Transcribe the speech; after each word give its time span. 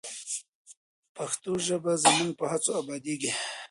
پښتو 1.15 1.51
ژبه 1.67 1.93
زموږ 2.03 2.31
په 2.39 2.45
هڅو 2.51 2.71
ابادیږي. 2.81 3.31